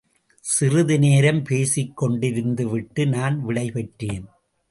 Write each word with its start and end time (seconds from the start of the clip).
சிறிது 0.43 0.99
நேரம் 0.99 1.43
பேசிக் 1.43 2.03
கொண்டிருந்து 2.03 2.63
விட்டு 2.63 3.07
நான் 3.07 3.47
விடைபெற்றேன். 3.47 4.25